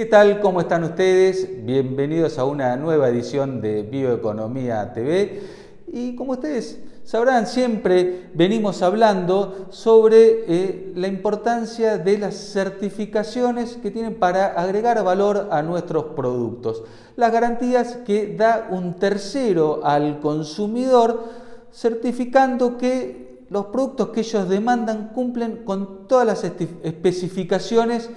¿Qué 0.00 0.06
tal? 0.06 0.40
¿Cómo 0.40 0.62
están 0.62 0.82
ustedes? 0.82 1.46
Bienvenidos 1.66 2.38
a 2.38 2.46
una 2.46 2.74
nueva 2.76 3.10
edición 3.10 3.60
de 3.60 3.82
Bioeconomía 3.82 4.94
TV. 4.94 5.42
Y 5.92 6.16
como 6.16 6.32
ustedes 6.32 6.80
sabrán, 7.04 7.46
siempre 7.46 8.30
venimos 8.32 8.80
hablando 8.80 9.66
sobre 9.68 10.44
eh, 10.48 10.92
la 10.96 11.06
importancia 11.06 11.98
de 11.98 12.16
las 12.16 12.34
certificaciones 12.34 13.76
que 13.76 13.90
tienen 13.90 14.14
para 14.14 14.46
agregar 14.46 15.04
valor 15.04 15.48
a 15.50 15.60
nuestros 15.60 16.14
productos. 16.16 16.82
Las 17.16 17.30
garantías 17.30 17.98
que 18.06 18.34
da 18.34 18.68
un 18.70 18.94
tercero 18.94 19.82
al 19.84 20.18
consumidor 20.20 21.24
certificando 21.74 22.78
que 22.78 23.44
los 23.50 23.66
productos 23.66 24.08
que 24.08 24.20
ellos 24.20 24.48
demandan 24.48 25.08
cumplen 25.08 25.58
con 25.66 26.08
todas 26.08 26.26
las 26.26 26.42
especificaciones 26.42 28.08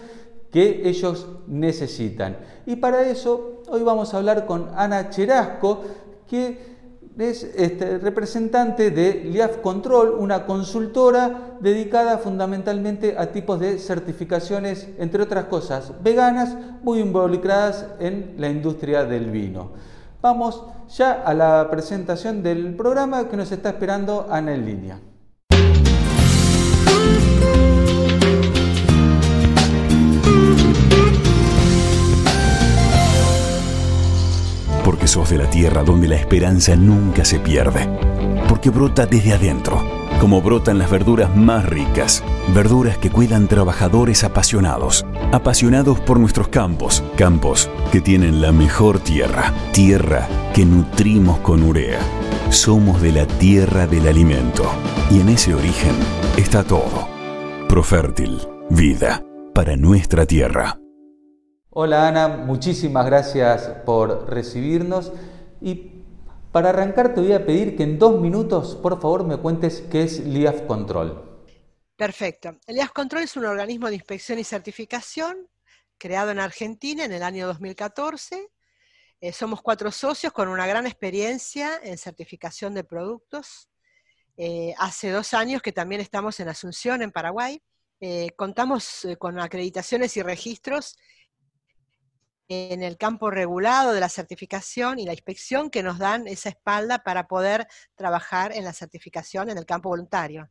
que 0.54 0.88
ellos 0.88 1.28
necesitan. 1.48 2.38
Y 2.68 2.76
para 2.76 3.02
eso 3.10 3.64
hoy 3.70 3.82
vamos 3.82 4.14
a 4.14 4.18
hablar 4.18 4.46
con 4.46 4.70
Ana 4.76 5.10
Cherasco, 5.10 5.82
que 6.30 6.73
es 7.18 7.44
este, 7.55 7.98
representante 7.98 8.91
de 8.91 9.24
LIAF 9.26 9.58
Control, 9.58 10.12
una 10.12 10.46
consultora 10.46 11.58
dedicada 11.60 12.20
fundamentalmente 12.20 13.16
a 13.18 13.32
tipos 13.32 13.60
de 13.60 13.80
certificaciones, 13.80 14.90
entre 15.00 15.24
otras 15.24 15.46
cosas, 15.46 15.91
veganas, 16.04 16.55
muy 16.84 16.99
involucradas 16.99 17.88
en 17.99 18.35
la 18.38 18.49
industria 18.49 19.05
del 19.05 19.32
vino. 19.32 19.72
Vamos 20.22 20.63
ya 20.96 21.13
a 21.13 21.34
la 21.34 21.68
presentación 21.72 22.44
del 22.44 22.76
programa 22.76 23.27
que 23.27 23.38
nos 23.38 23.52
está 23.52 23.70
esperando 23.70 24.27
Ana 24.30 24.54
en 24.54 24.66
línea. 24.66 24.99
De 35.13 35.38
la 35.38 35.48
tierra 35.48 35.84
donde 35.84 36.07
la 36.07 36.15
esperanza 36.15 36.76
nunca 36.76 37.24
se 37.24 37.38
pierde. 37.38 37.88
Porque 38.49 38.71
brota 38.71 39.05
desde 39.05 39.34
adentro, 39.34 39.79
como 40.20 40.41
brotan 40.41 40.79
las 40.79 40.90
verduras 40.90 41.35
más 41.35 41.65
ricas. 41.68 42.24
Verduras 42.51 42.98
que 42.98 43.12
cuidan 43.12 43.48
trabajadores 43.48 44.23
apasionados. 44.23 45.05
Apasionados 45.32 45.99
por 45.99 46.20
nuestros 46.20 46.48
campos. 46.48 47.04
Campos 47.15 47.70
que 47.91 48.01
tienen 48.01 48.41
la 48.41 48.51
mejor 48.51 48.99
tierra. 48.99 49.54
Tierra 49.71 50.27
que 50.55 50.65
nutrimos 50.65 51.38
con 51.40 51.62
urea. 51.62 51.99
Somos 52.49 52.99
de 52.99 53.12
la 53.12 53.27
tierra 53.27 53.85
del 53.85 54.07
alimento. 54.07 54.66
Y 55.12 55.21
en 55.21 55.29
ese 55.29 55.54
origen 55.54 55.95
está 56.38 56.63
todo. 56.63 57.07
Profértil. 57.70 58.40
Vida 58.71 59.23
para 59.54 59.76
nuestra 59.76 60.26
tierra. 60.26 60.82
Hola 61.76 62.07
Ana, 62.07 62.27
muchísimas 62.27 63.04
gracias 63.04 63.68
por 63.84 64.29
recibirnos 64.29 65.12
y 65.59 66.03
para 66.52 66.69
arrancar 66.69 67.16
te 67.16 67.22
voy 67.22 67.34
a 67.34 67.47
pedir 67.47 67.75
que 67.75 67.81
en 67.81 67.97
dos 67.97 68.22
minutos 68.22 68.75
por 68.75 69.02
favor 69.02 69.25
me 69.25 69.38
cuentes 69.38 69.84
qué 69.90 70.03
es 70.03 70.19
LIAF 70.19 70.68
Control. 70.68 71.41
Perfecto. 71.96 72.59
El 72.68 72.75
LIAF 72.75 72.91
Control 72.91 73.24
es 73.24 73.35
un 73.38 73.46
organismo 73.46 73.88
de 73.88 73.96
inspección 73.96 74.38
y 74.38 74.44
certificación 74.44 75.50
creado 75.97 76.29
en 76.29 76.38
Argentina 76.38 77.06
en 77.06 77.12
el 77.12 77.24
año 77.24 77.47
2014. 77.47 78.51
Eh, 79.19 79.34
somos 79.34 79.63
cuatro 79.63 79.91
socios 79.91 80.31
con 80.31 80.50
una 80.50 80.68
gran 80.68 80.85
experiencia 80.85 81.79
en 81.81 81.97
certificación 81.97 82.75
de 82.75 82.84
productos. 82.84 83.68
Eh, 84.38 84.75
hace 84.78 85.09
dos 85.09 85.34
años 85.34 85.63
que 85.63 85.72
también 85.72 86.01
estamos 86.01 86.40
en 86.40 86.50
Asunción, 86.50 87.01
en 87.01 87.12
Paraguay. 87.12 87.59
Eh, 88.00 88.29
contamos 88.35 89.07
con 89.18 89.40
acreditaciones 89.40 90.16
y 90.18 90.22
registros 90.22 90.97
en 92.47 92.84
el 92.84 92.97
campo 92.97 93.31
regulado 93.31 93.94
de 93.94 94.00
la 94.00 94.09
certificación 94.09 95.00
y 95.00 95.06
la 95.06 95.13
inspección 95.13 95.69
que 95.69 95.84
nos 95.84 95.97
dan 95.97 96.28
esa 96.28 96.50
espalda 96.50 97.00
para 97.00 97.28
poder 97.28 97.68
trabajar 97.96 98.52
en 98.53 98.66
la 98.66 98.74
certificación 98.74 99.50
en 99.50 99.58
el 99.58 99.66
campo 99.66 99.90
voluntario. 99.90 100.50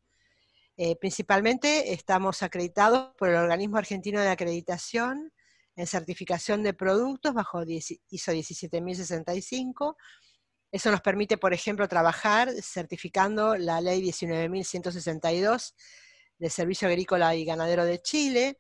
Eh, 0.77 0.97
principalmente 0.97 1.93
estamos 1.93 2.43
acreditados 2.43 3.15
por 3.17 3.29
el 3.29 3.37
Organismo 3.37 3.77
Argentino 3.77 4.21
de 4.21 4.31
Acreditación 4.31 5.33
en 5.77 5.87
certificación 5.87 6.63
de 6.63 6.75
productos 6.75 7.35
bajo 7.35 7.63
ISO 7.67 8.33
17065. 8.33 9.97
Eso 10.71 10.91
nos 10.91 11.03
permite, 11.03 11.37
por 11.37 11.53
ejemplo, 11.53 11.87
trabajar 11.89 12.51
certificando 12.63 13.57
la 13.57 13.81
ley 13.81 14.01
19162 14.01 15.75
del 16.39 16.51
Servicio 16.51 16.89
Agrícola 16.89 17.35
y 17.37 17.45
Ganadero 17.45 17.85
de 17.85 18.01
Chile, 18.01 18.59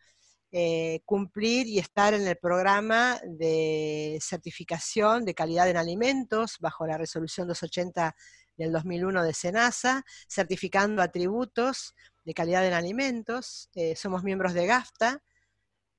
eh, 0.55 1.01
cumplir 1.07 1.67
y 1.67 1.79
estar 1.79 2.13
en 2.13 2.27
el 2.29 2.37
programa 2.37 3.19
de 3.25 4.19
certificación 4.21 5.25
de 5.25 5.35
calidad 5.35 5.71
en 5.71 5.79
alimentos 5.79 6.59
bajo 6.61 6.87
la 6.87 6.99
resolución 6.99 7.49
280 7.49 8.15
del 8.59 8.71
2001 8.71 9.25
de 9.25 9.33
SENASA, 9.33 10.05
certificando 10.29 11.01
atributos 11.01 11.95
de 12.25 12.35
calidad 12.35 12.67
en 12.67 12.75
alimentos. 12.75 13.71
Eh, 13.75 13.97
somos 13.97 14.25
miembros 14.25 14.53
de 14.53 14.67
GAFTA 14.67 15.23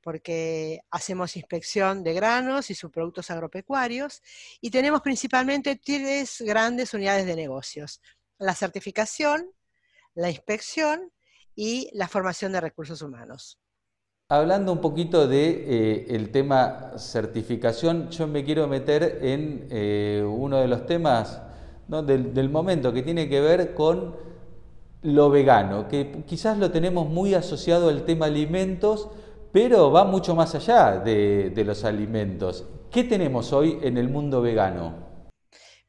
porque 0.04 0.82
hacemos 0.92 1.36
inspección 1.36 2.04
de 2.04 2.14
granos 2.14 2.70
y 2.70 2.76
subproductos 2.76 3.32
agropecuarios 3.32 4.22
y 4.62 4.70
tenemos 4.70 5.02
principalmente 5.02 5.78
tres 5.84 6.44
grandes 6.46 6.94
unidades 6.94 7.26
de 7.26 7.36
negocios. 7.36 8.02
La 8.38 8.54
certificación, 8.54 9.50
la 10.14 10.30
inspección 10.30 11.12
y 11.56 11.90
la 11.94 12.08
formación 12.08 12.52
de 12.52 12.62
recursos 12.62 13.02
humanos. 13.02 13.63
Hablando 14.34 14.72
un 14.72 14.82
poquito 14.82 15.28
de 15.28 15.48
eh, 15.48 16.06
el 16.10 16.32
tema 16.32 16.94
certificación, 16.98 18.10
yo 18.10 18.26
me 18.26 18.44
quiero 18.44 18.68
meter 18.68 19.20
en 19.22 19.68
eh, 19.70 20.26
uno 20.28 20.58
de 20.58 20.68
los 20.68 20.88
temas 20.88 21.40
del, 21.88 22.50
momento 22.50 22.92
que 22.92 23.04
tiene 23.04 23.30
que 23.30 23.40
ver 23.42 23.76
con 23.76 24.16
lo 25.04 25.30
vegano, 25.30 25.88
que 25.88 26.24
quizás 26.26 26.58
lo 26.58 26.72
tenemos 26.72 27.08
muy 27.08 27.36
asociado 27.36 27.90
al 27.90 28.06
tema 28.06 28.26
alimentos, 28.26 29.08
pero 29.52 29.92
va 29.92 30.04
mucho 30.04 30.34
más 30.34 30.56
allá 30.56 30.98
de, 30.98 31.64
los 31.64 31.84
alimentos. 31.84 32.66
¿Qué 32.90 33.04
tenemos 33.04 33.54
hoy 33.54 33.78
en 33.84 34.00
el 34.00 34.10
mundo 34.10 34.42
vegano? 34.42 34.96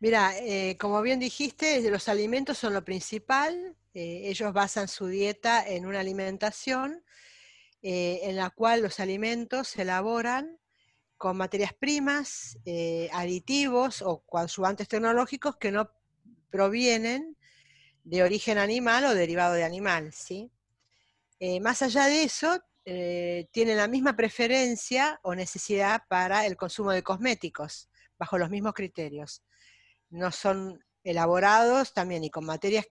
Mira, 0.00 0.36
eh, 0.38 0.76
como 0.78 1.00
bien 1.00 1.18
dijiste, 1.18 1.90
los 1.90 2.10
alimentos 2.10 2.58
son 2.58 2.74
lo 2.74 2.84
principal. 2.84 3.74
ellos 3.94 4.52
basan 4.52 4.86
su 4.86 5.06
dieta 5.06 5.66
en 5.66 5.86
una 5.86 6.00
alimentación 6.00 7.03
eh, 7.86 8.30
en 8.30 8.36
la 8.36 8.48
cual 8.48 8.80
los 8.80 8.98
alimentos 8.98 9.68
se 9.68 9.82
elaboran 9.82 10.58
con 11.18 11.36
materias 11.36 11.74
primas, 11.74 12.56
eh, 12.64 13.10
aditivos 13.12 14.00
o 14.00 14.22
coadyuvantes 14.24 14.88
tecnológicos 14.88 15.58
que 15.58 15.70
no 15.70 15.90
provienen 16.48 17.36
de 18.02 18.22
origen 18.22 18.56
animal 18.56 19.04
o 19.04 19.14
derivado 19.14 19.52
de 19.52 19.64
animal. 19.64 20.14
¿sí? 20.14 20.50
Eh, 21.38 21.60
más 21.60 21.82
allá 21.82 22.06
de 22.06 22.22
eso, 22.22 22.58
tienen 22.84 23.76
la 23.76 23.88
misma 23.88 24.16
preferencia 24.16 25.20
o 25.22 25.34
necesidad 25.34 26.04
para 26.08 26.46
el 26.46 26.56
consumo 26.56 26.90
de 26.90 27.02
cosméticos, 27.02 27.90
bajo 28.18 28.38
los 28.38 28.48
mismos 28.48 28.72
criterios. 28.72 29.42
No 30.08 30.32
son 30.32 30.82
elaborados 31.02 31.92
también 31.92 32.22
ni 32.22 32.30
con 32.30 32.46
materias 32.46 32.86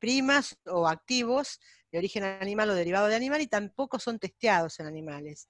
primas 0.00 0.58
o 0.66 0.88
activos 0.88 1.60
de 1.90 1.98
origen 1.98 2.24
animal 2.24 2.70
o 2.70 2.74
derivado 2.74 3.08
de 3.08 3.16
animal 3.16 3.40
y 3.40 3.46
tampoco 3.46 3.98
son 3.98 4.18
testeados 4.18 4.80
en 4.80 4.86
animales. 4.86 5.48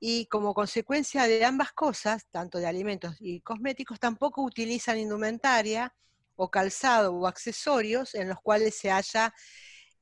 Y 0.00 0.26
como 0.26 0.54
consecuencia 0.54 1.26
de 1.26 1.44
ambas 1.44 1.72
cosas, 1.72 2.26
tanto 2.30 2.58
de 2.58 2.66
alimentos 2.66 3.16
y 3.20 3.40
cosméticos, 3.40 3.98
tampoco 3.98 4.42
utilizan 4.42 4.98
indumentaria 4.98 5.94
o 6.36 6.50
calzado 6.50 7.14
o 7.14 7.26
accesorios 7.26 8.14
en 8.14 8.28
los 8.28 8.38
cuales 8.40 8.76
se 8.76 8.90
haya 8.90 9.32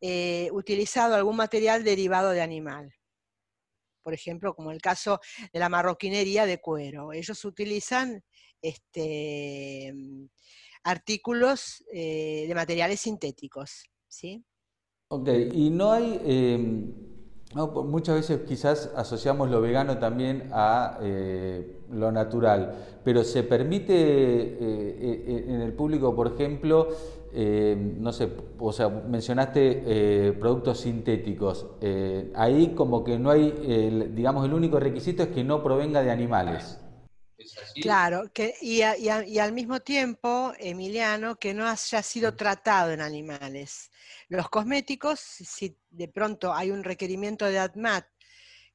eh, 0.01 0.49
utilizado 0.53 1.15
algún 1.15 1.37
material 1.37 1.85
derivado 1.85 2.31
de 2.31 2.43
animal. 2.43 2.93
Por 4.03 4.15
ejemplo, 4.15 4.55
como 4.55 4.73
el 4.73 4.81
caso 4.81 5.21
de 5.53 5.61
la 5.61 5.69
marroquinería 5.69 6.47
de 6.47 6.59
cuero. 6.59 7.13
Ellos 7.13 7.45
utilizan 7.45 8.25
este, 8.61 9.95
artículos 10.83 11.85
eh, 11.93 12.47
de 12.49 12.55
materiales 12.55 13.01
sintéticos. 13.01 13.85
¿sí? 14.09 14.45
Ok, 15.15 15.29
y 15.53 15.69
no 15.69 15.93
hay, 15.93 16.19
em, 16.25 16.91
muchas 17.85 18.15
veces 18.15 18.41
quizás 18.49 18.91
asociamos 18.97 19.51
lo 19.51 19.61
vegano 19.61 19.99
también 19.99 20.49
a 20.55 20.97
eh, 21.03 21.81
lo 21.93 22.11
natural, 22.11 22.73
pero 23.05 23.23
se 23.23 23.43
permite 23.43 23.93
eh, 23.93 24.57
eh, 24.59 25.45
en 25.49 25.61
el 25.61 25.75
público, 25.75 26.17
por 26.17 26.29
ejemplo, 26.29 26.89
em, 27.31 28.01
no 28.01 28.11
sé, 28.11 28.31
o 28.59 28.73
sea, 28.73 28.89
mencionaste 28.89 30.33
productos 30.41 30.79
sintéticos, 30.81 31.67
ahí 32.35 32.73
como 32.75 33.05
que 33.05 33.19
no 33.19 33.29
hay, 33.29 34.09
digamos, 34.15 34.47
el 34.47 34.55
único 34.55 34.81
requisito 34.81 35.25
es 35.25 35.29
que 35.29 35.45
no 35.45 35.63
provenga 35.63 36.01
de 36.01 36.11
animales. 36.11 36.82
Claro, 37.81 38.31
que, 38.33 38.55
y, 38.61 38.83
al 38.83 39.53
mismo 39.53 39.81
tiempo, 39.81 40.53
Emiliano, 40.59 41.37
que 41.37 41.55
no 41.55 41.67
haya 41.67 42.03
sido 42.03 42.35
tratado 42.37 42.93
en 42.93 43.01
animales. 43.01 43.91
Los 44.29 44.49
cosméticos, 44.49 45.21
si 45.21 45.77
de 45.91 46.09
pronto 46.09 46.55
hay 46.55 46.71
un 46.71 46.85
requerimiento 46.85 47.47
de 47.47 47.59
ADMAT 47.59 48.07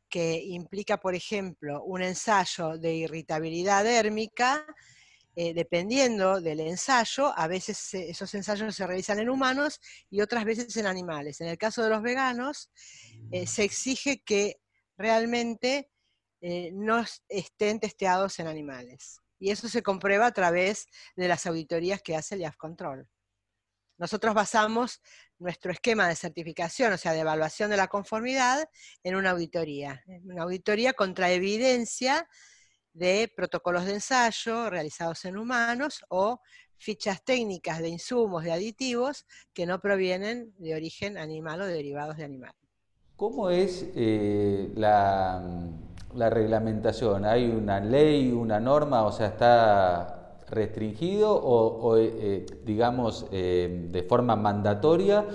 que 0.09 0.41
implica, 0.43 0.97
por 0.97 1.15
ejemplo, 1.15 1.83
un 1.83 2.01
ensayo 2.01 2.77
de 2.77 2.93
irritabilidad 2.93 3.83
dérmica, 3.83 4.65
eh, 5.35 5.53
dependiendo 5.53 6.41
del 6.41 6.61
ensayo, 6.61 7.31
a 7.37 7.47
veces 7.47 7.93
esos 7.93 8.33
ensayos 8.33 8.75
se 8.75 8.87
realizan 8.87 9.19
en 9.19 9.29
humanos 9.29 9.79
y 10.09 10.21
otras 10.21 10.45
veces 10.45 10.75
en 10.77 10.87
animales. 10.87 11.41
En 11.41 11.47
el 11.47 11.57
caso 11.57 11.83
de 11.83 11.89
los 11.89 12.01
veganos, 12.01 12.71
eh, 13.31 13.45
se 13.45 13.63
exige 13.63 14.23
que 14.23 14.59
realmente 14.97 15.91
eh, 16.49 16.71
no 16.71 17.03
estén 17.27 17.77
testeados 17.77 18.39
en 18.39 18.47
animales. 18.47 19.19
Y 19.37 19.51
eso 19.51 19.67
se 19.67 19.83
comprueba 19.83 20.27
a 20.27 20.31
través 20.31 20.87
de 21.17 21.27
las 21.27 21.45
auditorías 21.45 22.01
que 22.01 22.15
hace 22.15 22.35
el 22.35 22.41
IAF 22.41 22.55
Control. 22.55 23.05
Nosotros 23.97 24.33
basamos 24.33 25.01
nuestro 25.39 25.73
esquema 25.73 26.07
de 26.07 26.15
certificación, 26.15 26.93
o 26.93 26.97
sea, 26.97 27.11
de 27.11 27.19
evaluación 27.19 27.69
de 27.69 27.75
la 27.75 27.89
conformidad, 27.89 28.65
en 29.03 29.17
una 29.17 29.31
auditoría. 29.31 30.01
Una 30.23 30.43
auditoría 30.43 30.93
contra 30.93 31.31
evidencia 31.31 32.25
de 32.93 33.29
protocolos 33.35 33.83
de 33.83 33.95
ensayo 33.95 34.69
realizados 34.69 35.25
en 35.25 35.35
humanos 35.35 35.99
o 36.07 36.39
fichas 36.77 37.25
técnicas 37.25 37.79
de 37.79 37.89
insumos, 37.89 38.45
de 38.45 38.53
aditivos, 38.53 39.25
que 39.53 39.65
no 39.65 39.81
provienen 39.81 40.53
de 40.59 40.75
origen 40.75 41.17
animal 41.17 41.59
o 41.59 41.65
de 41.65 41.73
derivados 41.73 42.15
de 42.15 42.23
animal. 42.23 42.53
¿Cómo 43.17 43.49
es 43.49 43.85
eh, 43.95 44.71
la, 44.75 45.43
reglamentación? 46.29 47.25
¿Hay 47.25 47.45
una 47.45 47.79
ley, 47.79 48.31
una 48.31 48.59
norma? 48.59 49.05
O 49.05 49.11
sea, 49.11 49.27
¿está 49.27 50.39
restringido 50.49 51.33
o, 51.33 51.97
eh, 51.97 52.45
digamos, 52.63 53.27
eh, 53.31 53.87
de 53.91 54.03
forma 54.03 54.35
mandatoria? 54.35 55.25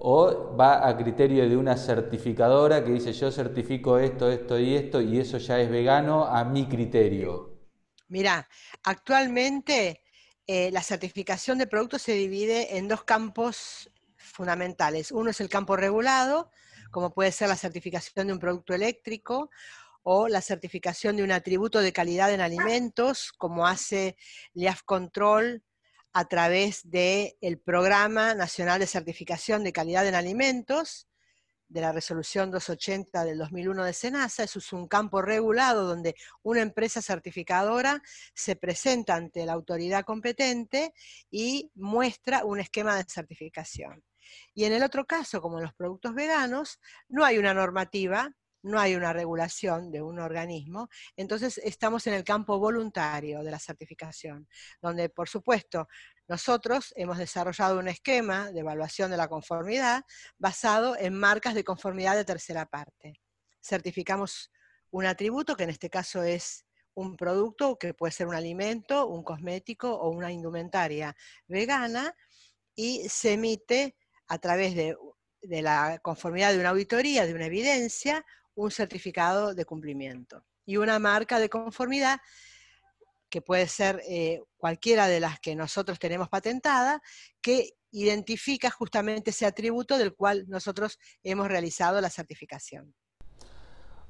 ¿O 0.00 0.56
va 0.58 0.88
a 0.88 0.96
criterio 0.96 1.48
de 1.48 1.56
una 1.56 1.76
certificadora 1.76 2.82
que 2.84 2.90
dice 2.90 3.12
yo 3.12 3.30
certifico 3.30 3.98
esto, 3.98 4.30
esto 4.30 4.58
y 4.58 4.74
esto 4.74 5.00
y 5.00 5.20
eso 5.20 5.38
ya 5.38 5.60
es 5.60 5.70
vegano 5.70 6.24
a 6.24 6.44
mi 6.44 6.66
criterio? 6.66 7.50
Mira, 8.08 8.48
actualmente 8.82 10.00
la 10.48 10.82
certificación 10.82 11.56
de 11.56 11.66
productos 11.66 12.02
se 12.02 12.12
divide 12.12 12.76
en 12.76 12.88
dos 12.88 13.04
campos 13.04 13.88
fundamentales. 14.16 15.12
Uno 15.12 15.30
es 15.30 15.40
el 15.40 15.48
campo 15.48 15.76
regulado, 15.76 16.50
como 16.90 17.12
puede 17.12 17.32
ser 17.32 17.48
la 17.48 17.56
certificación 17.56 18.26
de 18.26 18.32
un 18.32 18.38
producto 18.38 18.74
eléctrico 18.74 19.50
o 20.02 20.28
la 20.28 20.40
certificación 20.40 21.16
de 21.16 21.22
un 21.22 21.32
atributo 21.32 21.80
de 21.80 21.92
calidad 21.92 22.32
en 22.32 22.40
alimentos, 22.40 23.32
como 23.32 23.66
hace 23.66 24.16
LIAF 24.54 24.82
Control 24.84 25.62
a 26.12 26.26
través 26.26 26.82
del 26.88 27.58
Programa 27.64 28.34
Nacional 28.34 28.80
de 28.80 28.86
Certificación 28.86 29.64
de 29.64 29.72
Calidad 29.72 30.06
en 30.06 30.14
Alimentos, 30.14 31.08
de 31.72 31.80
la 31.80 31.92
resolución 31.92 32.50
280 32.50 33.24
del 33.24 33.38
2001 33.38 33.84
de 33.84 33.92
SENASA. 33.94 34.44
Eso 34.44 34.58
es 34.58 34.72
un 34.74 34.86
campo 34.86 35.22
regulado 35.22 35.86
donde 35.86 36.14
una 36.42 36.60
empresa 36.60 37.00
certificadora 37.00 38.02
se 38.34 38.56
presenta 38.56 39.14
ante 39.14 39.46
la 39.46 39.54
autoridad 39.54 40.04
competente 40.04 40.92
y 41.30 41.70
muestra 41.74 42.44
un 42.44 42.60
esquema 42.60 42.96
de 42.96 43.04
certificación. 43.08 44.04
Y 44.54 44.64
en 44.64 44.74
el 44.74 44.82
otro 44.82 45.06
caso, 45.06 45.40
como 45.40 45.58
en 45.58 45.64
los 45.64 45.74
productos 45.74 46.14
veganos, 46.14 46.78
no 47.08 47.24
hay 47.24 47.38
una 47.38 47.54
normativa, 47.54 48.30
no 48.62 48.78
hay 48.78 48.94
una 48.94 49.12
regulación 49.12 49.90
de 49.90 50.02
un 50.02 50.18
organismo, 50.18 50.88
entonces 51.16 51.58
estamos 51.58 52.06
en 52.06 52.14
el 52.14 52.24
campo 52.24 52.58
voluntario 52.58 53.42
de 53.42 53.50
la 53.50 53.58
certificación, 53.58 54.48
donde 54.80 55.08
por 55.08 55.28
supuesto 55.28 55.88
nosotros 56.28 56.92
hemos 56.96 57.18
desarrollado 57.18 57.78
un 57.78 57.88
esquema 57.88 58.50
de 58.50 58.60
evaluación 58.60 59.10
de 59.10 59.16
la 59.16 59.28
conformidad 59.28 60.04
basado 60.38 60.96
en 60.96 61.14
marcas 61.14 61.54
de 61.54 61.64
conformidad 61.64 62.16
de 62.16 62.24
tercera 62.24 62.66
parte. 62.66 63.20
Certificamos 63.60 64.50
un 64.90 65.06
atributo, 65.06 65.56
que 65.56 65.64
en 65.64 65.70
este 65.70 65.90
caso 65.90 66.22
es 66.22 66.64
un 66.94 67.16
producto 67.16 67.78
que 67.78 67.94
puede 67.94 68.12
ser 68.12 68.26
un 68.26 68.34
alimento, 68.34 69.06
un 69.06 69.24
cosmético 69.24 69.92
o 69.92 70.10
una 70.10 70.30
indumentaria 70.30 71.16
vegana, 71.46 72.14
y 72.74 73.08
se 73.08 73.34
emite 73.34 73.96
a 74.28 74.38
través 74.38 74.74
de, 74.74 74.96
la 75.42 75.98
conformidad 76.02 76.52
de 76.52 76.60
una 76.60 76.70
auditoría, 76.70 77.26
de 77.26 77.34
una 77.34 77.46
evidencia, 77.46 78.24
un 78.54 78.70
certificado 78.70 79.54
de 79.54 79.64
cumplimiento 79.64 80.44
y 80.64 80.76
una 80.76 80.98
marca 80.98 81.38
de 81.38 81.48
conformidad 81.48 82.20
que 83.28 83.40
puede 83.40 83.66
ser 83.66 84.02
eh, 84.08 84.42
cualquiera 84.58 85.08
de 85.08 85.18
las 85.18 85.40
que 85.40 85.56
nosotros 85.56 85.98
tenemos 85.98 86.28
patentada, 86.28 87.00
que 87.40 87.70
identifica 87.90 88.70
justamente 88.70 89.30
ese 89.30 89.46
atributo 89.46 89.96
del 89.96 90.14
cual 90.14 90.44
nosotros 90.48 90.98
hemos 91.22 91.48
realizado 91.48 92.00
la 92.00 92.10
certificación. 92.10 92.94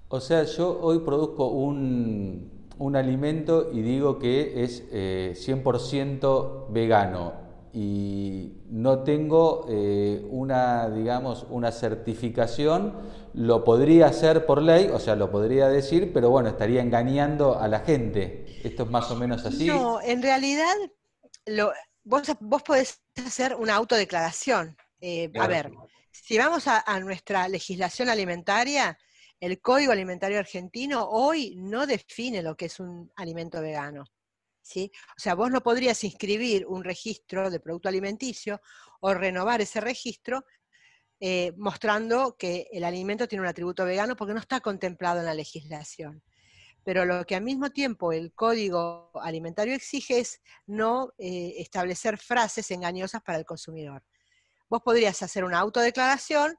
O 0.08 0.20
sea, 0.20 0.42
yo 0.44 0.78
hoy 0.80 0.98
produzco 0.98 1.48
un, 1.48 2.60
alimento 2.96 3.70
y 3.72 3.80
digo 3.80 4.18
que 4.18 4.64
es 4.64 4.82
100% 4.90 6.66
eh, 6.68 6.72
vegano 6.72 7.41
y 7.74 8.52
no 8.68 9.02
tengo 9.02 9.66
eh, 9.68 10.26
una, 10.28 10.90
digamos, 10.90 11.46
una 11.48 11.72
certificación, 11.72 12.94
lo 13.32 13.64
podría 13.64 14.08
hacer 14.08 14.44
por 14.44 14.60
ley, 14.60 14.90
o 14.92 15.00
sea, 15.00 15.16
lo 15.16 15.30
podría 15.30 15.68
decir, 15.68 16.12
pero 16.12 16.28
bueno, 16.28 16.50
estaría 16.50 16.82
engañando 16.82 17.58
a 17.58 17.68
la 17.68 17.80
gente. 17.80 18.60
¿Esto 18.62 18.82
es 18.82 18.90
más 18.90 19.10
o 19.10 19.16
menos 19.16 19.46
así? 19.46 19.66
No, 19.66 20.02
en 20.02 20.22
realidad, 20.22 20.74
lo, 21.46 21.72
vos, 22.04 22.22
vos 22.40 22.62
podés 22.62 23.00
hacer 23.24 23.54
una 23.54 23.74
autodeclaración. 23.76 24.76
Eh, 25.00 25.30
a 25.40 25.46
ver, 25.46 25.72
si 26.10 26.36
vamos 26.36 26.68
a, 26.68 26.84
a 26.86 27.00
nuestra 27.00 27.48
legislación 27.48 28.10
alimentaria, 28.10 28.98
el 29.40 29.60
Código 29.60 29.92
Alimentario 29.92 30.38
Argentino 30.38 31.08
hoy 31.08 31.56
no 31.56 31.86
define 31.86 32.42
lo 32.42 32.54
que 32.54 32.66
es 32.66 32.78
un 32.78 33.10
alimento 33.16 33.62
vegano. 33.62 34.04
O 34.62 35.20
sea, 35.20 35.34
vos 35.34 35.50
no 35.50 35.62
podrías 35.62 36.02
inscribir 36.04 36.66
un 36.66 36.84
registro 36.84 37.50
de 37.50 37.60
producto 37.60 37.88
alimenticio 37.88 38.60
o 39.00 39.12
renovar 39.14 39.60
ese 39.60 39.80
registro 39.80 40.44
eh, 41.20 41.52
mostrando 41.56 42.36
que 42.36 42.66
el 42.72 42.84
alimento 42.84 43.28
tiene 43.28 43.42
un 43.42 43.48
atributo 43.48 43.84
vegano 43.84 44.16
porque 44.16 44.34
no 44.34 44.40
está 44.40 44.60
contemplado 44.60 45.20
en 45.20 45.26
la 45.26 45.34
legislación. 45.34 46.22
Pero 46.84 47.04
lo 47.04 47.24
que 47.24 47.36
al 47.36 47.44
mismo 47.44 47.70
tiempo 47.70 48.12
el 48.12 48.32
código 48.34 49.12
alimentario 49.22 49.74
exige 49.74 50.18
es 50.18 50.40
no 50.66 51.12
eh, 51.18 51.54
establecer 51.58 52.18
frases 52.18 52.70
engañosas 52.72 53.22
para 53.22 53.38
el 53.38 53.44
consumidor. 53.44 54.02
Vos 54.68 54.82
podrías 54.82 55.22
hacer 55.22 55.44
una 55.44 55.60
autodeclaración 55.60 56.56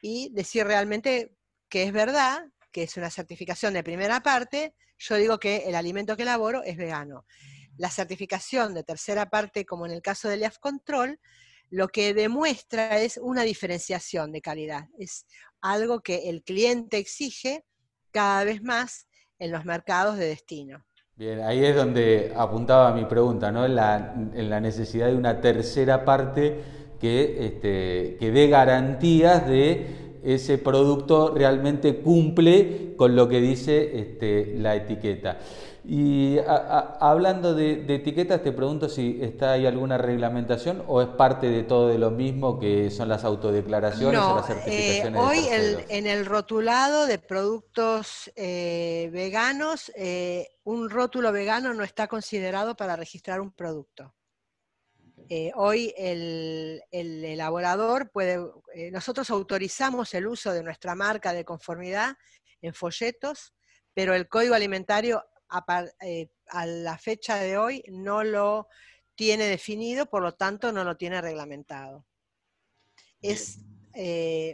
y 0.00 0.30
decir 0.32 0.66
realmente 0.66 1.36
que 1.68 1.84
es 1.84 1.92
verdad, 1.92 2.44
que 2.72 2.82
es 2.82 2.96
una 2.96 3.08
certificación 3.08 3.72
de 3.74 3.84
primera 3.84 4.20
parte, 4.20 4.74
yo 5.02 5.16
digo 5.16 5.38
que 5.38 5.68
el 5.68 5.74
alimento 5.74 6.16
que 6.16 6.22
elaboro 6.22 6.62
es 6.62 6.76
vegano. 6.76 7.24
La 7.76 7.90
certificación 7.90 8.72
de 8.74 8.84
tercera 8.84 9.28
parte, 9.28 9.64
como 9.64 9.84
en 9.86 9.92
el 9.92 10.02
caso 10.02 10.28
del 10.28 10.40
IAF 10.40 10.58
Control, 10.58 11.18
lo 11.70 11.88
que 11.88 12.14
demuestra 12.14 13.00
es 13.00 13.16
una 13.16 13.42
diferenciación 13.42 14.30
de 14.30 14.42
calidad. 14.42 14.84
Es 14.98 15.26
algo 15.60 16.00
que 16.00 16.28
el 16.28 16.42
cliente 16.42 16.98
exige 16.98 17.64
cada 18.10 18.44
vez 18.44 18.62
más 18.62 19.08
en 19.38 19.50
los 19.50 19.64
mercados 19.64 20.18
de 20.18 20.26
destino. 20.26 20.84
Bien, 21.16 21.40
ahí 21.40 21.64
es 21.64 21.74
donde 21.74 22.32
apuntaba 22.36 22.92
mi 22.94 23.06
pregunta, 23.06 23.50
¿no? 23.50 23.64
En 23.64 23.74
la, 23.74 24.60
necesidad 24.60 25.08
de 25.08 25.14
una 25.14 25.40
tercera 25.40 26.04
parte 26.04 26.62
que, 27.00 27.46
este, 27.46 28.16
que 28.20 28.30
dé 28.30 28.48
garantías 28.48 29.46
de 29.46 30.01
ese 30.22 30.58
producto 30.58 31.34
realmente 31.34 31.96
cumple 31.96 32.94
con 32.96 33.16
lo 33.16 33.28
que 33.28 33.40
dice 33.40 33.98
este, 33.98 34.54
la 34.58 34.76
etiqueta. 34.76 35.38
Y 35.84 36.36
hablando 36.46 37.54
de, 37.54 37.84
etiquetas, 37.88 38.42
te 38.42 38.52
pregunto 38.52 38.88
si 38.88 39.18
está 39.20 39.52
ahí 39.52 39.66
alguna 39.66 39.98
reglamentación 39.98 40.84
o 40.86 41.02
es 41.02 41.08
parte 41.08 41.48
de 41.48 41.64
todo 41.64 41.88
de 41.88 41.98
lo 41.98 42.12
mismo 42.12 42.60
que 42.60 42.88
son 42.90 43.08
las 43.08 43.24
autodeclaraciones 43.24 44.20
o 44.20 44.36
las 44.36 44.46
certificaciones. 44.46 45.20
Eh, 45.20 45.24
hoy 45.24 45.84
en 45.88 46.06
el 46.06 46.24
rotulado 46.24 47.06
de 47.06 47.18
productos 47.18 48.30
eh, 48.36 49.10
veganos, 49.12 49.90
eh, 49.96 50.50
un 50.62 50.88
rótulo 50.88 51.32
vegano 51.32 51.74
no 51.74 51.82
está 51.82 52.06
considerado 52.06 52.76
para 52.76 52.94
registrar 52.94 53.40
un 53.40 53.50
producto. 53.50 54.14
Eh, 55.28 55.52
hoy 55.54 55.94
el, 55.96 56.82
elaborador 56.90 58.10
puede, 58.10 58.38
eh, 58.74 58.90
nosotros 58.90 59.30
autorizamos 59.30 60.12
el 60.14 60.26
uso 60.26 60.52
de 60.52 60.62
nuestra 60.62 60.94
marca 60.94 61.32
de 61.32 61.44
conformidad 61.44 62.16
en 62.60 62.74
folletos, 62.74 63.54
pero 63.94 64.14
el 64.14 64.28
código 64.28 64.54
alimentario 64.54 65.24
a, 65.48 65.86
eh, 66.00 66.28
la 66.64 66.98
fecha 66.98 67.36
de 67.36 67.56
hoy 67.56 67.84
no 67.88 68.24
lo 68.24 68.68
tiene 69.14 69.44
definido, 69.44 70.06
por 70.06 70.22
lo 70.22 70.34
tanto 70.34 70.72
no 70.72 70.84
lo 70.84 70.96
tiene 70.96 71.20
reglamentado. 71.20 72.06
Es 73.20 73.60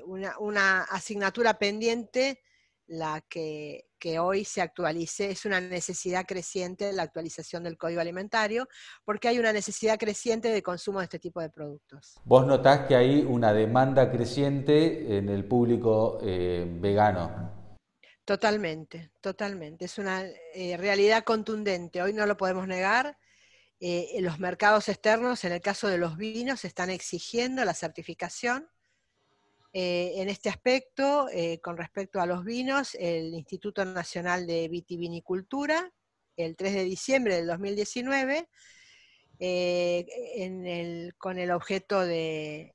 una 0.07 0.83
asignatura 0.83 1.59
pendiente 1.59 2.43
la 2.87 3.21
que, 3.29 3.88
hoy 4.19 4.45
se 4.45 4.61
actualice. 4.61 5.31
Es 5.31 5.45
una 5.45 5.61
necesidad 5.61 6.25
creciente 6.26 6.93
la 6.93 7.02
actualización 7.02 7.64
del 7.64 7.76
código 7.76 8.00
alimentario, 8.00 8.69
porque 9.05 9.28
hay 9.28 9.38
una 9.38 9.52
necesidad 9.52 9.99
creciente 9.99 10.49
de 10.49 10.62
consumo 10.62 11.00
de 11.00 11.05
este 11.05 11.19
tipo 11.19 11.40
de 11.40 11.50
productos. 11.50 12.21
¿Vos 12.25 12.47
notás 12.47 12.87
que 12.87 12.97
hay 12.97 13.21
una 13.21 13.52
demanda 13.52 14.11
creciente 14.11 15.17
en 15.17 15.28
el 15.28 15.45
público 15.45 16.19
eh, 16.23 16.67
vegano? 16.81 17.59
Totalmente, 18.25 19.11
totalmente. 19.21 19.87
Es 19.87 19.99
una 19.99 20.23
eh, 20.55 20.76
realidad 20.76 21.25
contundente. 21.25 22.02
Hoy 22.02 22.12
no 22.12 22.26
lo 22.26 22.37
podemos 22.37 22.67
negar. 22.67 23.17
Eh, 23.81 24.19
los 24.21 24.38
mercados 24.38 24.88
externos, 24.88 25.45
en 25.45 25.52
el 25.52 25.61
caso 25.61 25.88
de 25.88 25.99
los 25.99 26.17
vinos, 26.17 26.64
están 26.64 26.90
exigiendo 26.90 27.64
la 27.64 27.75
certificación. 27.75 28.69
Eh, 29.73 30.15
en 30.17 30.29
este 30.29 30.49
aspecto, 30.49 31.29
con 31.63 31.77
respecto 31.77 32.21
a 32.21 32.27
los 32.27 32.45
vinos, 32.45 32.95
el 32.99 33.35
Instituto 33.35 33.85
Nacional 33.85 34.47
de 34.47 34.69
Vitivinicultura, 34.69 35.93
el 36.37 36.57
3 36.57 36.75
de 36.75 36.85
diciembre 36.85 37.37
del 37.37 37.47
2019, 37.47 38.49
con 41.19 41.39
el 41.39 41.51
objeto 41.51 42.01
de 42.01 42.75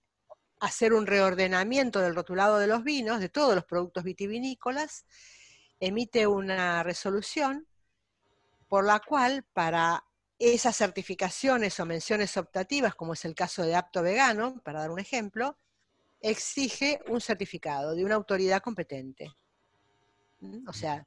hacer 0.64 0.94
un 0.94 1.06
reordenamiento 1.06 2.00
del 2.00 2.16
rotulado 2.16 2.58
de 2.58 2.68
los 2.68 2.84
vinos, 2.84 3.20
de 3.20 3.28
todos 3.28 3.54
los 3.54 3.66
productos 3.66 4.04
vitivinícolas, 4.06 5.06
emite 5.80 6.26
una 6.26 6.84
resolución 6.84 7.68
por 8.70 8.86
la 8.86 9.02
cual 9.02 9.44
para 9.52 10.06
esas 10.40 10.78
certificaciones 10.78 11.80
o 11.80 11.86
menciones 11.86 12.38
optativas, 12.38 12.96
como 12.96 13.14
es 13.14 13.26
el 13.26 13.36
caso 13.36 13.64
de 13.64 13.76
apto 13.76 14.02
vegano, 14.02 14.62
para 14.64 14.80
dar 14.80 14.92
un 14.92 15.00
ejemplo, 15.00 15.58
exige 16.24 17.02
un 17.10 17.22
certificado 17.22 17.94
de 17.94 18.04
una 18.04 18.16
autoridad 18.16 18.62
competente. 18.62 19.32
¿Mm? 20.40 20.68
O 20.68 20.74
sea, 20.74 21.06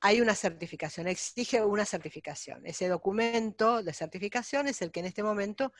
hay 0.00 0.20
una 0.20 0.34
certificación, 0.34 1.08
exige 1.08 1.64
una 1.64 1.86
certificación. 1.86 2.64
Ese 2.66 2.88
documento 2.88 3.82
de 3.82 3.92
certificación 3.94 4.68
es 4.68 4.82
el 4.82 4.92
que 4.92 5.00
en 5.00 5.06
este 5.06 5.22
momento 5.22 5.72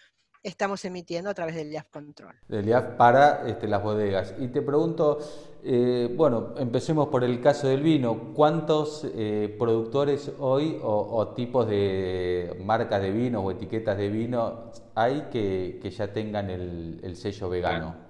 estamos 0.42 0.84
emitiendo 0.86 1.30
a 1.30 1.34
través 1.34 1.54
del 1.56 1.70
IAF 1.70 1.88
Control. 1.90 2.34
Del 2.48 2.66
IAF 2.66 2.96
para 2.96 3.46
este, 3.46 3.68
las 3.68 3.82
bodegas. 3.82 4.34
Y 4.38 4.48
te 4.48 4.62
pregunto, 4.62 5.18
eh, 5.62 6.12
bueno, 6.16 6.54
empecemos 6.56 7.08
por 7.08 7.22
el 7.22 7.40
caso 7.42 7.68
del 7.68 7.82
vino. 7.82 8.32
¿Cuántos 8.34 9.06
eh, 9.14 9.54
productores 9.58 10.32
hoy 10.38 10.78
o, 10.82 11.34
tipos 11.34 11.68
de 11.68 12.58
marcas 12.64 13.02
de 13.02 13.10
vino 13.10 13.40
o 13.40 13.50
etiquetas 13.50 13.98
de 13.98 14.08
vino 14.08 14.70
hay 14.94 15.28
que, 15.30 15.80
ya 15.90 16.12
tengan 16.12 16.48
el, 16.48 17.16
sello 17.16 17.50
vegano? 17.50 18.03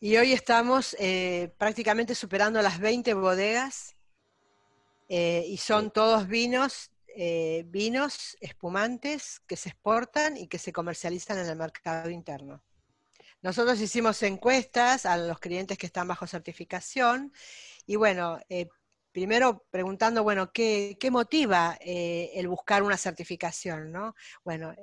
Y 0.00 0.16
hoy 0.16 0.32
estamos 0.32 0.96
eh, 0.98 1.54
prácticamente 1.58 2.14
superando 2.14 2.60
las 2.62 2.78
20 2.78 3.14
bodegas 3.14 3.96
y 5.06 5.58
son 5.58 5.92
todos 5.92 6.26
vinos 6.26 6.90
eh, 7.16 7.62
vinos 7.68 8.36
espumantes 8.40 9.40
que 9.46 9.54
se 9.54 9.68
exportan 9.68 10.36
y 10.36 10.48
que 10.48 10.58
se 10.58 10.72
comercializan 10.72 11.38
en 11.38 11.46
el 11.46 11.54
mercado 11.54 12.10
interno. 12.10 12.60
Nosotros 13.40 13.80
hicimos 13.80 14.20
encuestas 14.24 15.06
a 15.06 15.16
los 15.16 15.38
clientes 15.38 15.78
que 15.78 15.86
están 15.86 16.08
bajo 16.08 16.26
certificación 16.26 17.32
y 17.86 17.94
bueno, 17.94 18.40
eh, 18.48 18.68
primero 19.14 19.64
preguntando, 19.70 20.24
bueno, 20.24 20.50
¿qué, 20.52 20.98
motiva 21.12 21.78
eh, 21.80 22.32
el 22.34 22.48
buscar 22.48 22.82
una 22.82 22.96
certificación? 22.96 23.92
¿no? 23.92 24.16
Bueno, 24.42 24.74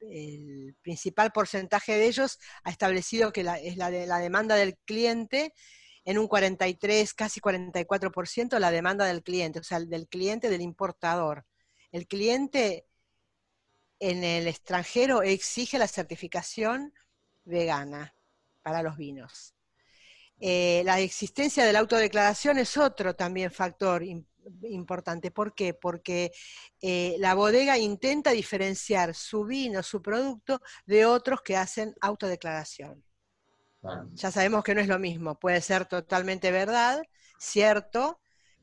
el 0.00 0.76
principal 0.80 1.32
porcentaje 1.32 1.98
de 1.98 2.06
ellos 2.06 2.38
ha 2.62 2.70
establecido 2.70 3.32
que 3.32 3.40
es 3.40 3.76
la, 3.76 3.90
de, 3.90 4.06
la 4.06 4.18
demanda 4.18 4.54
del 4.54 4.78
cliente 4.84 5.52
en 6.04 6.18
un 6.18 6.28
43, 6.28 7.12
casi 7.14 7.40
44% 7.40 8.60
la 8.60 8.70
demanda 8.70 9.06
del 9.06 9.24
cliente, 9.24 9.58
o 9.58 9.64
sea, 9.64 9.80
del 9.80 10.06
cliente 10.06 10.48
del 10.48 10.60
importador. 10.62 11.44
El 11.90 12.06
cliente 12.06 12.86
en 13.98 14.22
el 14.22 14.46
extranjero 14.46 15.22
exige 15.22 15.78
la 15.78 15.88
certificación 15.88 16.94
vegana 17.44 18.14
para 18.62 18.84
los 18.84 18.96
vinos. 18.96 19.56
Eh, 20.40 20.82
la 20.84 21.00
existencia 21.00 21.64
de 21.64 21.72
la 21.72 21.80
autodeclaración 21.80 22.58
es 22.58 22.76
otro 22.76 23.14
también 23.14 23.50
factor 23.50 24.02
importante. 24.62 25.30
¿Por 25.30 25.54
qué? 25.54 25.74
Porque 25.74 26.32
eh, 26.80 27.16
la 27.18 27.34
bodega 27.34 27.78
intenta 27.78 28.30
diferenciar 28.30 29.14
su 29.14 29.44
vino, 29.44 29.82
su 29.82 30.00
producto, 30.02 30.60
de 30.86 31.04
otros 31.06 31.42
que 31.42 31.56
hacen 31.56 31.94
autodeclaración. 32.00 33.04
Ya 34.12 34.30
sabemos 34.30 34.62
que 34.62 34.74
no 34.74 34.82
es 34.82 34.88
lo 34.88 34.98
mismo, 34.98 35.38
puede 35.38 35.62
ser 35.62 35.86
totalmente 35.86 36.50
verdad, 36.50 37.02
cierto, 37.38 38.20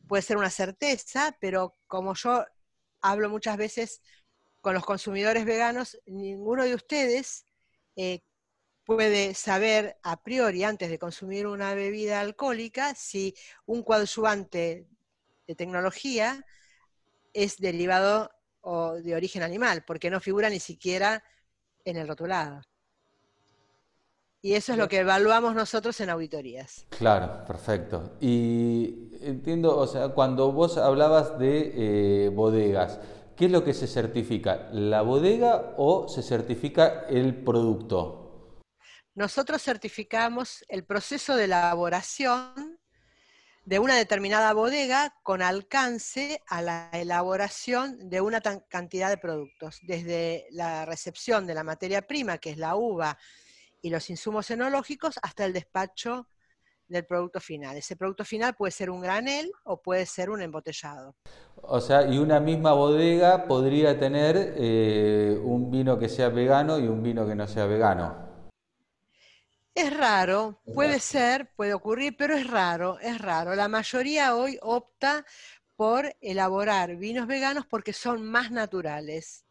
puede 0.07 0.21
ser 0.21 0.37
una 0.37 0.51
certeza, 0.51 1.35
pero 1.41 1.75
como 1.87 2.13
yo 2.13 2.45
hablo 3.01 3.27
muchas 3.27 3.57
veces 3.57 4.01
con 4.61 4.75
los 4.75 4.85
consumidores 4.85 5.45
veganos, 5.45 5.99
ninguno 6.05 6.65
de 6.65 6.75
ustedes 6.75 7.45
eh, 7.95 8.21
puede 8.87 9.33
saber 9.33 9.97
a 10.01 10.23
priori, 10.23 10.63
antes 10.63 10.89
de 10.89 10.97
consumir 10.97 11.45
una 11.45 11.75
bebida 11.75 12.21
alcohólica, 12.21 12.95
si 12.95 13.35
un 13.65 13.83
coadyuvante 13.83 14.87
de 15.45 15.55
tecnología 15.55 16.45
es 17.33 17.57
derivado 17.57 18.31
o 18.61 18.93
de 18.93 19.13
origen 19.13 19.43
animal, 19.43 19.83
porque 19.85 20.09
no 20.09 20.21
figura 20.21 20.49
ni 20.49 20.61
siquiera 20.61 21.21
en 21.83 21.97
el 21.97 22.07
rotulado. 22.07 22.61
Y 24.41 24.53
eso 24.53 24.71
es 24.71 24.77
lo 24.77 24.87
que 24.87 24.99
evaluamos 24.99 25.53
nosotros 25.53 25.99
en 25.99 26.09
auditorías. 26.09 26.85
Claro, 26.97 27.43
perfecto. 27.45 28.13
Y 28.21 29.09
entiendo, 29.21 29.77
o 29.77 29.87
sea, 29.87 30.09
cuando 30.09 30.53
vos 30.53 30.77
hablabas 30.77 31.37
de 31.37 31.73
eh, 32.25 32.29
bodegas, 32.29 33.01
¿qué 33.35 33.47
es 33.47 33.51
lo 33.51 33.65
que 33.65 33.73
se 33.73 33.87
certifica? 33.87 34.69
¿La 34.71 35.01
bodega 35.01 35.73
o 35.75 36.07
se 36.07 36.23
certifica 36.23 37.05
el 37.09 37.35
producto? 37.43 38.26
Nosotros 39.17 39.63
certificamos 39.63 40.63
el 40.67 40.83
proceso 40.85 41.35
de 41.35 41.45
elaboración 41.45 42.77
de 43.65 43.79
una 43.79 43.95
determinada 43.95 44.53
bodega 44.53 45.11
con 45.23 45.41
alcance 45.41 46.39
a 46.45 46.61
la 46.61 46.91
elaboración 46.93 48.11
de 48.11 48.21
una 48.21 48.41
cantidad 48.41 49.09
de 49.09 49.17
productos, 49.17 49.79
desde 49.81 50.45
la 50.51 50.85
recepción 50.85 51.47
de 51.47 51.55
la 51.55 51.63
materia 51.63 52.03
prima, 52.03 52.37
que 52.37 52.51
es 52.51 52.59
la 52.59 52.75
uva, 52.75 53.17
y 53.81 53.89
los 53.89 54.07
insumos 54.11 54.51
enológicos 54.51 55.17
hasta 55.23 55.45
el 55.45 55.53
despacho 55.53 56.27
del 56.87 57.07
producto 57.07 57.39
final. 57.39 57.75
Ese 57.75 57.95
producto 57.95 58.23
final 58.23 58.53
puede 58.53 58.69
ser 58.69 58.91
un 58.91 59.01
granel 59.01 59.51
o 59.63 59.81
puede 59.81 60.05
ser 60.05 60.29
un 60.29 60.43
embotellado. 60.43 61.15
O 61.55 61.81
sea, 61.81 62.05
y 62.05 62.19
una 62.19 62.39
misma 62.39 62.73
bodega 62.73 63.47
podría 63.47 63.97
tener 63.97 64.53
eh, 64.57 65.41
un 65.43 65.71
vino 65.71 65.97
que 65.97 66.07
sea 66.07 66.29
vegano 66.29 66.77
y 66.77 66.87
un 66.87 67.01
vino 67.01 67.25
que 67.27 67.33
no 67.33 67.47
sea 67.47 67.65
vegano. 67.65 68.26
Es 69.77 69.95
raro, 69.95 70.59
puede 70.73 70.99
ser, 70.99 71.53
puede 71.55 71.75
ocurrir, 71.75 72.17
pero 72.17 72.35
es 72.35 72.47
raro, 72.47 72.97
es 72.99 73.21
raro. 73.21 73.53
La 73.53 73.67
mayoría 73.67 74.35
hoy 74.35 74.57
opta 74.63 75.23
por 75.75 76.15
elaborar 76.19 76.95
vinos 76.95 77.27
veganos 77.27 77.67
porque 77.67 77.93
son 77.93 78.23
más 78.23 78.49
naturales. 78.49 79.45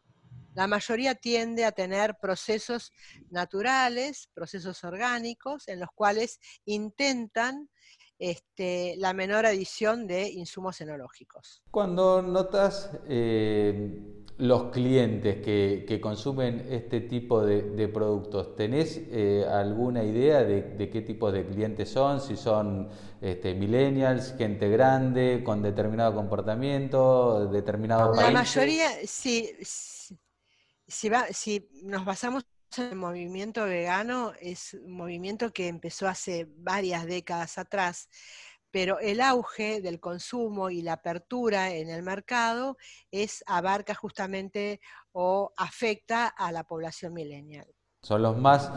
La 0.52 0.66
mayoría 0.66 1.14
tiende 1.14 1.64
a 1.64 1.70
tener 1.70 2.16
procesos 2.20 2.90
naturales, 3.30 4.28
procesos 4.34 4.82
orgánicos, 4.82 5.68
en 5.68 5.78
los 5.78 5.90
cuales 5.94 6.40
intentan 6.64 7.70
este, 8.18 8.96
la 8.96 9.12
menor 9.12 9.46
adición 9.46 10.08
de 10.08 10.28
insumos 10.28 10.80
enológicos. 10.80 11.62
Cuando 11.70 12.20
notas 12.20 12.90
eh, 13.08 14.15
los 14.38 14.70
clientes 14.70 15.42
que, 15.42 15.98
consumen 16.00 16.66
este 16.70 17.00
tipo 17.00 17.44
de, 17.44 17.88
productos, 17.88 18.54
¿tenés 18.54 19.00
eh, 19.10 19.46
alguna 19.50 20.02
idea 20.04 20.44
de, 20.44 20.90
qué 20.90 21.00
tipo 21.02 21.32
de 21.32 21.46
clientes 21.46 21.88
son? 21.88 22.20
Si 22.20 22.36
son 22.36 22.88
este, 23.20 23.54
millennials, 23.54 24.34
gente 24.36 24.68
grande, 24.68 25.42
con 25.44 25.62
determinado 25.62 26.14
comportamiento, 26.14 27.48
determinado 27.48 28.12
país. 28.12 28.26
La 28.26 28.30
mayoría, 28.40 28.90
sí 29.04 29.50
si, 30.86 31.68
nos 31.82 32.04
basamos 32.04 32.44
en 32.76 32.84
el 32.84 32.96
movimiento 32.96 33.64
vegano, 33.64 34.32
es 34.40 34.74
un 34.74 34.92
movimiento 34.92 35.52
que 35.52 35.68
empezó 35.68 36.08
hace 36.08 36.46
varias 36.58 37.06
décadas 37.06 37.58
atrás, 37.58 38.08
pero 38.76 39.00
el 39.00 39.22
auge 39.22 39.80
del 39.80 40.00
consumo 40.00 40.68
y 40.68 40.82
la 40.82 40.92
apertura 40.92 41.72
en 41.72 41.88
el 41.88 42.02
mercado 42.02 42.76
es 43.10 43.42
abarca 43.46 43.94
justamente 43.94 44.82
o 45.12 45.50
afecta 45.56 46.26
a 46.26 46.52
la 46.52 46.62
población 46.62 47.14
millennial. 47.14 47.66
Son 48.02 48.20
los 48.20 48.36
más, 48.36 48.70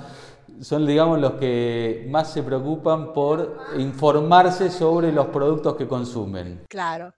son 0.62 0.88
digamos 0.88 1.20
los 1.20 1.34
que 1.34 2.08
más 2.10 2.32
se 2.32 2.44
preocupan 2.44 3.12
por 3.12 3.58
informarse 3.78 4.72
sobre 4.72 5.12
los 5.12 5.28
productos 5.28 5.76
que 5.76 5.86
consumen. 5.86 6.64
Claro, 6.70 7.14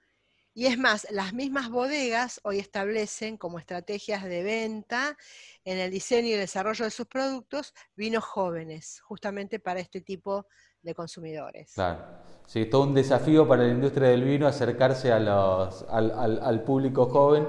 y 0.53 0.65
es 0.65 0.77
más, 0.77 1.07
las 1.11 1.33
mismas 1.33 1.69
bodegas 1.69 2.41
hoy 2.43 2.59
establecen 2.59 3.37
como 3.37 3.57
estrategias 3.57 4.23
de 4.23 4.43
venta 4.43 5.17
en 5.63 5.77
el 5.77 5.91
diseño 5.91 6.29
y 6.29 6.31
desarrollo 6.31 6.83
de 6.83 6.91
sus 6.91 7.05
productos 7.05 7.73
vinos 7.95 8.25
jóvenes, 8.25 8.99
justamente 9.01 9.59
para 9.59 9.79
este 9.79 10.01
tipo 10.01 10.37
de 10.39 10.47
consumidores. 10.95 11.73
Claro. 11.73 11.99
Sí, 12.47 12.65
todo 12.65 12.83
un 12.83 12.93
desafío 12.93 13.47
para 13.47 13.63
la 13.63 13.69
industria 13.69 14.09
del 14.09 14.23
vino 14.23 14.47
acercarse 14.47 15.11
a 15.11 15.19
los, 15.19 15.85
al, 15.89 16.39
al 16.41 16.63
público 16.63 17.05
joven, 17.05 17.47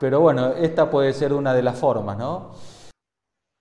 pero 0.00 0.20
bueno, 0.20 0.54
esta 0.54 0.90
puede 0.90 1.12
ser 1.12 1.32
una 1.32 1.54
de 1.54 1.62
las 1.62 1.78
formas, 1.78 2.18
¿no? 2.18 2.52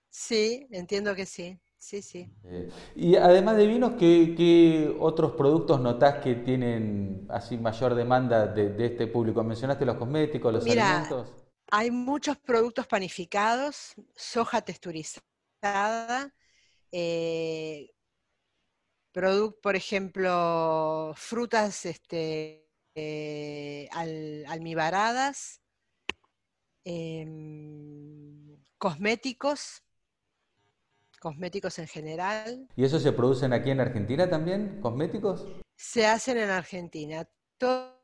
Sí, 0.09 0.65
entiendo 0.71 1.13
que 1.13 1.25
sí. 1.25 1.59
sí, 1.77 2.01
sí. 2.01 2.33
Eh, 2.45 2.69
y 2.95 3.15
además 3.15 3.57
de 3.57 3.67
vinos, 3.67 3.93
¿qué, 3.99 4.95
otros 4.99 5.33
productos 5.33 5.79
notás 5.81 6.23
que 6.23 6.35
tienen 6.35 7.27
así 7.29 7.57
mayor 7.57 7.93
demanda 7.95 8.47
de, 8.47 8.85
este 8.85 9.07
público? 9.07 9.43
¿Mencionaste 9.43 9.85
los 9.85 9.97
cosméticos, 9.97 10.53
los 10.53 10.65
alimentos? 10.65 11.31
Hay 11.69 11.91
muchos 11.91 12.37
productos 12.37 12.87
panificados, 12.87 13.93
soja 14.15 14.61
texturizada, 14.61 16.33
eh, 16.91 17.91
por 19.61 19.75
ejemplo, 19.77 21.13
frutas 21.15 21.85
este, 21.85 22.67
eh, 22.95 23.87
almibaradas, 23.93 25.61
em, 26.83 28.57
cosméticos, 28.77 29.83
cosméticos 31.21 31.79
en 31.79 31.87
general. 31.87 32.67
¿Y 32.75 32.83
eso 32.83 32.99
se 32.99 33.13
producen 33.13 33.53
aquí 33.53 33.71
en 33.71 33.79
Argentina 33.79 34.29
también, 34.29 34.81
cosméticos? 34.81 35.47
Se 35.77 36.05
hacen 36.05 36.37
en 36.37 36.49
Argentina. 36.49 37.25
Todos 37.57 37.95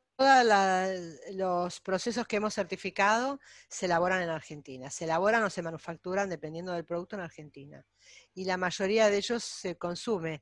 los 1.34 1.82
procesos 1.82 2.26
que 2.26 2.38
hemos 2.38 2.54
certificado 2.54 3.40
se 3.68 3.88
elaboran 3.88 4.22
en 4.22 4.30
Argentina. 4.30 4.90
Se 4.90 5.04
elaboran 5.04 5.44
o 5.44 5.50
se 5.50 5.62
manufacturan 5.62 6.30
dependiendo 6.30 6.72
del 6.72 6.86
producto 6.86 7.18
en 7.18 7.24
Argentina. 7.24 7.86
Y 8.34 8.46
la 8.46 8.56
mayoría 8.56 9.10
de 9.10 9.18
ellos 9.18 9.44
se 9.44 9.78
consume 9.78 10.42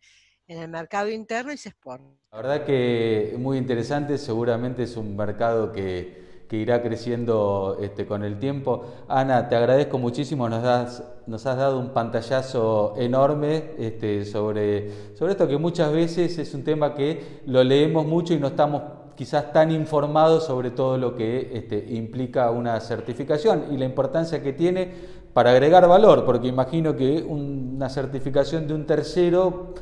en 0.50 0.58
el 0.58 0.68
mercado 0.68 1.10
interno 1.10 1.54
y 1.54 1.58
se 1.58 1.70
exporta. 1.70 2.10
La 2.32 2.42
verdad 2.42 2.66
que 2.66 3.36
muy 3.38 3.58
interesante, 3.58 4.18
seguramente 4.18 4.84
es 4.84 4.98
un 4.98 5.16
mercado 5.16 5.72
que, 5.72 6.28
irá 6.52 6.82
creciendo 6.82 7.78
este, 7.80 8.08
con 8.08 8.24
el 8.24 8.40
tiempo. 8.40 8.84
Ana, 9.08 9.48
te 9.48 9.56
agradezco 9.56 10.00
muchísimo, 10.00 10.50
nos, 10.50 10.64
das, 10.64 11.04
nos 11.28 11.46
has 11.46 11.58
dado 11.58 11.80
un 11.80 11.94
pantallazo 11.94 12.96
enorme 12.98 13.76
este, 13.78 14.26
sobre, 14.26 15.16
sobre 15.16 15.34
esto 15.34 15.48
que 15.48 15.58
muchas 15.60 15.94
veces 15.94 16.40
es 16.40 16.52
un 16.56 16.64
tema 16.64 16.96
que 16.96 17.42
lo 17.46 17.64
leemos 17.64 18.04
mucho 18.08 18.34
y 18.34 18.40
no 18.40 18.48
estamos 18.48 18.82
quizás 19.16 19.54
tan 19.54 19.70
informados 19.70 20.46
sobre 20.46 20.72
todo 20.72 20.98
lo 20.98 21.16
que 21.16 21.52
este, 21.54 21.86
implica 21.90 22.50
una 22.50 22.80
certificación 22.80 23.66
y 23.72 23.78
la 23.78 23.86
importancia 23.86 24.42
que 24.42 24.54
tiene 24.54 24.92
para 25.34 25.52
agregar 25.52 25.88
valor, 25.88 26.26
porque 26.26 26.48
imagino 26.48 26.96
que 26.96 27.22
una 27.22 27.90
certificación 27.90 28.68
de 28.68 28.74
un 28.74 28.88
tercero 28.88 29.76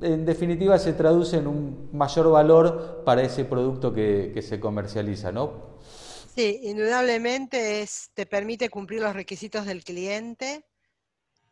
en 0.00 0.24
definitiva 0.24 0.78
se 0.78 0.92
traduce 0.92 1.38
en 1.38 1.46
un 1.46 1.90
mayor 1.92 2.30
valor 2.30 3.02
para 3.04 3.22
ese 3.22 3.44
producto 3.44 3.92
que, 3.92 4.38
se 4.42 4.60
comercializa, 4.60 5.32
¿no? 5.32 5.74
Sí, 6.34 6.60
indudablemente 6.64 7.82
es, 7.82 8.10
te 8.12 8.26
permite 8.26 8.68
cumplir 8.68 9.00
los 9.02 9.14
requisitos 9.14 9.66
del 9.66 9.84
cliente, 9.84 10.64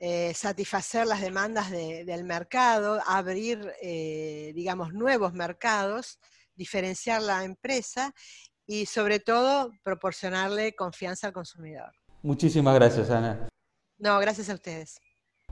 eh, 0.01 0.35
satisfacer 0.35 1.07
las 1.07 1.21
demandas 1.21 1.71
del 1.71 2.25
mercado, 2.25 3.01
abrir, 3.07 3.73
eh, 3.81 4.51
digamos, 4.55 4.93
nuevos 4.93 5.33
mercados, 5.33 6.19
diferenciar 6.57 7.23
la 7.23 7.45
empresa 7.45 8.13
y 8.67 8.87
sobre 8.87 9.21
todo 9.21 9.71
proporcionarle 9.85 10.75
confianza 10.75 11.29
al 11.29 11.33
consumidor. 11.33 11.93
Muchísimas 12.23 12.75
gracias, 12.75 13.11
Ana. 13.11 13.49
No, 13.99 14.19
gracias 14.19 14.51
a 14.51 14.55
ustedes. 14.55 15.01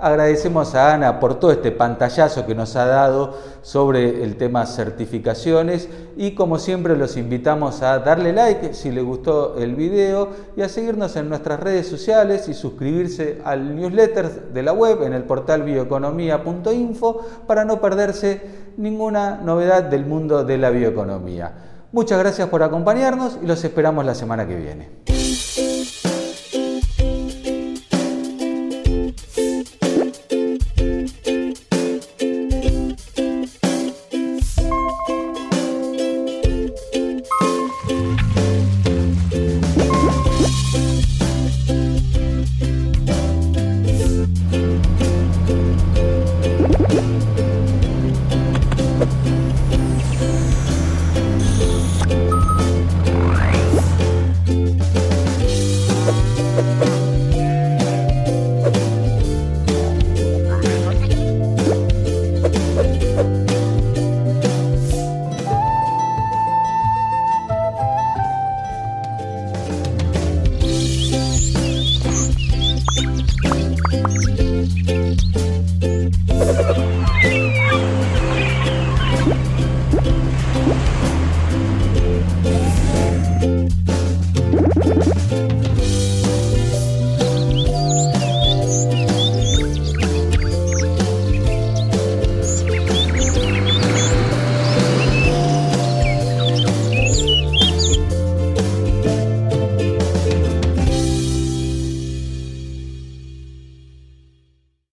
Agradecemos 0.01 0.75
a 0.75 0.95
Ana 0.95 1.21
por 1.21 1.39
todo 1.39 1.53
este 1.53 1.73
pantallazo 1.73 2.47
que 2.47 2.55
nos 2.55 2.75
ha 2.75 2.87
dado 2.87 3.37
sobre 3.61 4.25
el 4.25 4.37
tema 4.37 4.65
certificaciones 4.65 5.91
y 6.17 6.35
como 6.35 6.59
siempre 6.59 6.97
los 6.97 7.19
invitamos 7.19 7.83
a 7.83 7.99
darle 7.99 8.33
like 8.33 8.73
si 8.73 8.91
les 8.91 9.05
gustó 9.05 9.57
el 9.59 9.75
video 9.75 10.31
y 10.57 10.63
a 10.63 10.71
seguirnos 10.71 11.17
en 11.17 11.29
nuestras 11.29 11.61
redes 11.61 11.87
sociales 11.87 12.49
y 12.49 12.55
suscribirse 12.55 13.43
al 13.45 13.77
newsletter 13.77 14.53
de 14.55 14.63
la 14.63 14.73
web 14.73 15.03
en 15.03 15.13
el 15.13 15.25
portal 15.25 15.65
bioeconomía.info 15.65 17.21
para 17.47 17.67
no 17.67 17.83
perderse 17.83 18.41
ninguna 18.79 19.37
novedad 19.43 19.83
del 19.83 20.07
mundo 20.07 20.45
de 20.45 20.57
la 20.57 20.71
bioeconomía. 20.71 21.53
Muchas 21.93 22.19
gracias 22.19 22.49
por 22.49 22.63
acompañarnos 22.63 23.39
y 23.43 23.47
los 23.47 23.63
esperamos 23.65 24.07
la 24.07 24.15
semana 24.15 24.49
que 24.49 24.57
viene. 24.57 25.20